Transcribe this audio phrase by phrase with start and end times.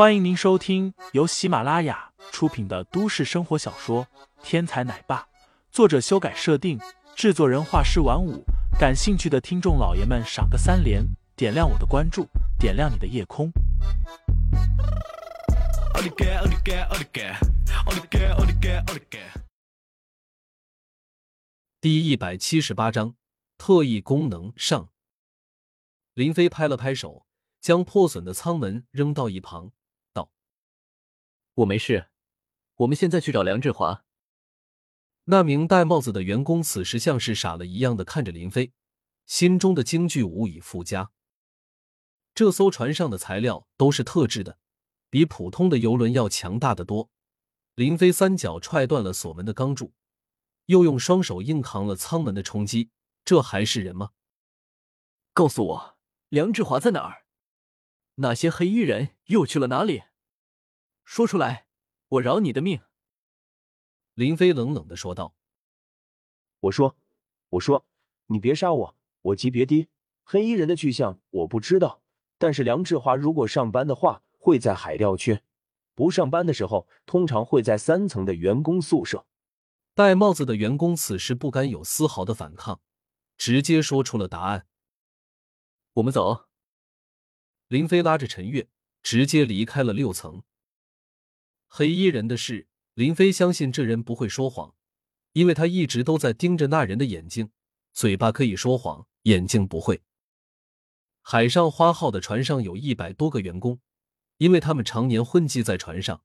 [0.00, 4.06] 欢迎您收听由喜马拉雅出品的都市生活小说
[4.42, 5.20] 《天才奶爸》，
[5.70, 6.80] 作者修改设定，
[7.14, 8.42] 制作人画师晚舞。
[8.78, 11.04] 感兴趣的听众老爷们，赏个三连，
[11.36, 12.26] 点亮我的关注，
[12.58, 13.52] 点亮你的夜空。
[21.78, 23.16] 第一百七十八章
[23.58, 24.88] 特异功能上。
[26.14, 27.26] 林飞拍了拍手，
[27.60, 29.72] 将破损的舱门扔到一旁
[31.54, 32.08] ，：“我没事，
[32.76, 34.04] 我们现在去找梁志华。”
[35.24, 38.72] 那名戴帽子的员工此时像是傻了一样的看着林飞，
[39.26, 41.12] 心中的惊惧无以复加。
[42.34, 44.58] 这艘船上的材料都是特制的，
[45.10, 47.10] 比普通的游轮要强大的多。
[47.74, 49.92] 林飞三脚踹断了锁门的钢柱，
[50.66, 52.90] 又用双手硬扛了舱门的冲击，
[53.24, 54.10] 这还是人吗？
[55.32, 57.26] 告诉我，梁志华在哪儿？
[58.16, 60.02] 那些黑衣人又去了哪里？
[61.04, 61.66] 说出来，
[62.08, 62.80] 我饶你的命。
[64.14, 65.34] 林飞冷冷的说道
[66.60, 66.96] ：“我说，
[67.50, 67.86] 我说，
[68.26, 69.88] 你别杀我，我级别低，
[70.24, 72.02] 黑衣人的去向我不知道。
[72.38, 75.42] 但是梁志华如果上班的话，会在海钓区；
[75.94, 79.26] 不上班的时候，通常会在三层的员工宿舍。”
[79.94, 82.80] 戴帽子的员工此时不敢有丝毫的反抗，
[83.36, 84.66] 直接说出了答案
[85.94, 86.46] ：“我们走。”
[87.68, 88.68] 林飞拉着陈月，
[89.02, 90.42] 直接离开了六层。
[91.72, 92.66] 黑衣人的事。
[92.94, 94.74] 林飞相信这人不会说谎，
[95.32, 97.50] 因为他一直都在盯着那人的眼睛，
[97.94, 100.02] 嘴巴可以说谎，眼睛不会。
[101.22, 103.80] 海上花号的船上有一百多个员工，
[104.38, 106.24] 因为他们常年混迹在船上，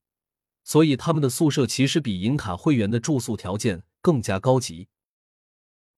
[0.63, 4.89] 所以他们的宿舍其实比银卡会员的住宿条件更加高级。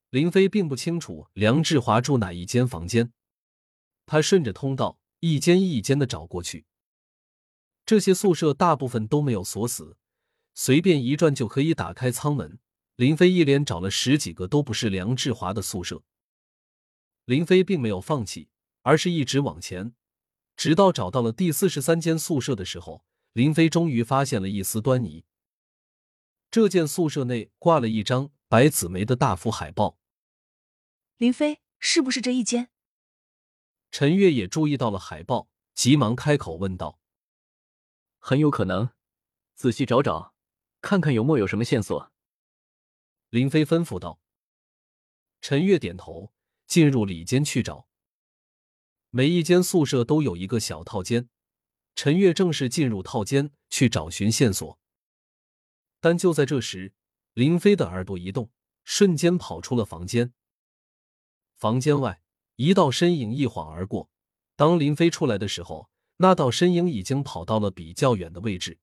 [0.10, 3.14] 林飞并不清楚梁志华住哪一间房间，
[4.06, 6.66] 他顺着通道一间一间的找过去，
[7.88, 9.98] 这些宿舍大部分都没有锁死。
[10.54, 12.60] 随便一转就可以打开舱门。
[12.98, 16.04] 林飞一连找了十几个，都不是梁志华的宿舍。
[17.26, 18.50] 林飞并没有放弃，
[18.82, 19.94] 而是一直往前，
[20.56, 25.24] 直到找到了第四十三间宿舍的时候，林飞终于发现了一丝端倪。
[26.50, 30.00] 这间宿舍内挂了一张白子梅的大幅海报。
[31.18, 32.70] 林飞，是不是这一间？
[33.92, 37.00] 陈月也注意到了海报，急忙开口问道
[38.30, 38.90] ：“很有可能，
[39.56, 40.34] 仔细找找。”
[40.84, 42.12] 看看有没有什么线索，
[43.30, 44.20] 林飞吩咐道。
[45.40, 46.34] 陈月点头，
[46.66, 47.88] 进入里间去找。
[49.12, 51.30] 每一间宿舍都有一个小套间，
[51.96, 54.78] 陈月正式进入套间去找寻线索。
[56.02, 56.94] 但就在这时，
[57.34, 58.52] 林飞的耳朵一动，
[58.84, 60.34] 瞬间跑出了房间。
[61.56, 62.22] 房间外，
[62.58, 64.10] 一道身影一晃而过。
[64.58, 68.80] 当林飞出来的时候，那道身影已经跑到了比较远的位置。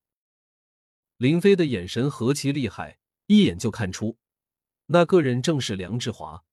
[1.16, 4.18] 林飞的眼神何其厉害，一眼就看出
[4.86, 6.44] 那个人正是梁志华。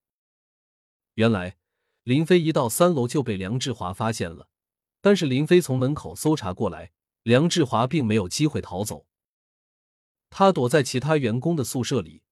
[1.16, 1.58] 原来
[2.04, 4.48] 林飞一到三楼就被梁志华发现了，
[5.02, 6.92] 但是林飞从门口搜查过来，
[7.24, 9.06] 梁志华并没有机会逃走。
[10.30, 12.24] 他躲在其他员工的宿舍里，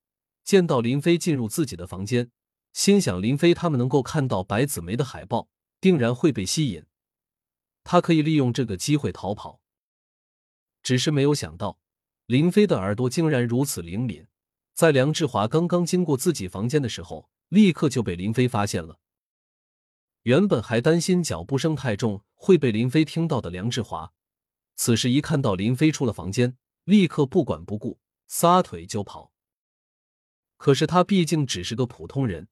[0.44, 2.32] 见到林飞进入自己的房间，
[2.72, 5.50] 心想林飞他们能够看到白子梅的海报，
[5.82, 6.86] 定然会被吸引，
[7.92, 9.62] 他可以利用这个机会逃跑。
[10.84, 11.80] 只是没有想到。
[12.28, 14.28] 林飞的耳朵竟然如此灵敏，
[14.76, 19.00] 在梁志华刚刚经过自己房间的时候，立刻就被林飞发现了。
[20.22, 24.14] 原本还担心脚步声太重会被林飞听到的梁志华，
[24.76, 29.32] 此时一看到林飞出了房间，立刻不管不顾，撒腿就跑。
[30.58, 32.48] 可是他毕竟只是个普通人，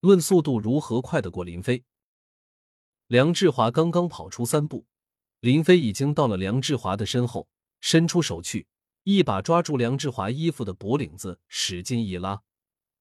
[0.00, 1.84] 论速度如何快得过林飞？
[3.14, 4.88] 梁志华刚刚跑出三步，
[5.38, 7.48] 林飞已经到了梁志华的身后，
[7.80, 8.66] 伸出手去。
[9.04, 12.42] 一把抓住梁志华衣服的脖领子，使劲一拉，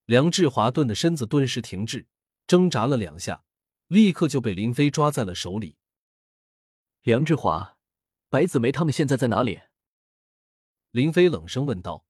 [0.06, 2.06] 梁志华顿的身子顿时停滞，
[2.46, 3.44] 挣扎了两下，
[3.88, 5.78] 立刻就被林飞抓在了手里。
[7.02, 7.80] 梁志华，
[8.30, 9.62] 白子梅他们现在在哪里？
[10.92, 12.06] 林飞冷声问道。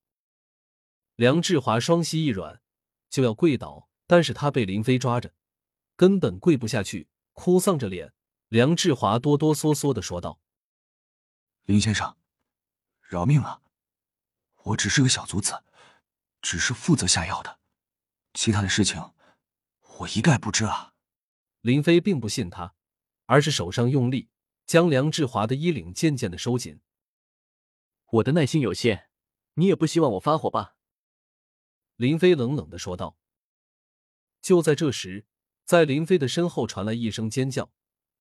[1.16, 2.62] 梁志华双膝一软，
[3.10, 5.34] 就要跪倒，但是他被林飞抓着，
[5.96, 8.14] 根本跪不下去，哭丧着脸。
[8.48, 10.40] 梁志华哆哆嗦嗦的说道
[11.66, 12.16] ：“林先生，
[13.02, 13.62] 饶命啊！”
[14.64, 15.64] 我只是个小卒子，
[16.40, 17.60] 只是负责下药的，
[18.36, 19.14] 其他的事情
[19.98, 20.94] 我一概不知啊。
[21.62, 22.76] 林飞并不信他，
[23.26, 24.30] 而是手上用力
[24.68, 26.80] 将梁志华的衣领渐渐的收紧。
[28.06, 29.10] 我的耐心有限，
[29.56, 30.76] 你也不希望我发火吧？
[31.96, 33.18] 林飞冷冷的说道。
[34.42, 35.26] 就在这时，
[35.74, 37.72] 在林飞的身后传来一声尖叫，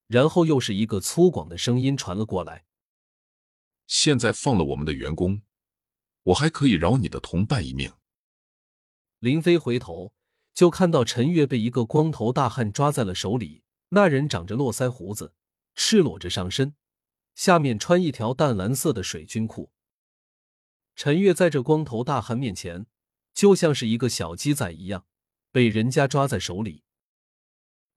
[0.06, 2.64] 然后又是一个粗犷的声音传了过来
[3.86, 5.42] ：“现在放了我们的员工，
[6.22, 7.92] 我还可以饶你的同伴一命。
[9.18, 10.14] 林飞回头
[10.54, 15.34] 就看到陈月被一个光头大汉抓在了手里，那人长着络腮胡子，
[15.74, 16.74] 赤裸着上身，
[17.34, 19.70] 下面穿一条淡蓝色的水军裤。
[20.96, 22.86] 陈月在这光头大汉面前，
[23.34, 25.04] 就像是一个小鸡仔一样，
[25.50, 26.84] 被人家抓在手里。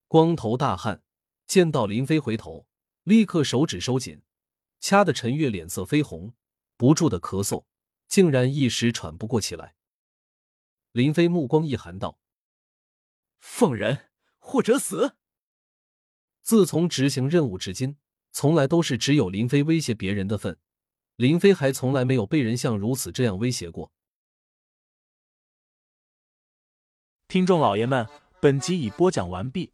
[0.08, 1.04] 光头大汉
[1.48, 2.68] 见到林飞回头，
[3.04, 4.22] 立刻手指收紧，
[4.80, 6.34] 掐得陈月脸色绯红，
[6.78, 7.66] 不住的咳嗽，
[8.08, 9.76] 竟然一时喘不过气来。
[10.92, 12.20] 林飞目光一寒，道
[13.40, 14.10] ：“放人
[14.40, 15.18] 或者死。”
[16.42, 17.98] 自从执行任务至今，
[18.32, 20.58] 从来都是只有林飞威胁别人的份。
[21.16, 23.92] 林飞还从来没有被人像如此这样威胁过。
[27.28, 28.08] 听众老爷们，
[28.42, 29.74] 本集已播讲完毕，